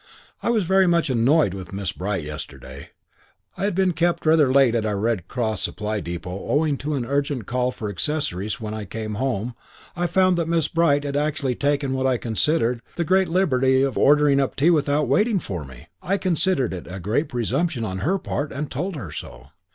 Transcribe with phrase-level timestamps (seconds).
[0.41, 2.89] "I was very much annoyed with Miss Bright yesterday.
[3.55, 7.05] I had been kept rather late at our Red Cross Supply Depot owing to an
[7.05, 9.53] urgent call for accessories and when I came home
[9.95, 13.95] I found that Miss Bright had actually taken what I consider the great liberty of
[13.95, 15.85] ordering up tea without waiting for me.
[16.01, 19.49] I considered it great presumption on her part and told her so.